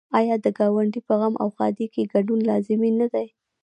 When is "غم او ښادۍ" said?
1.19-1.87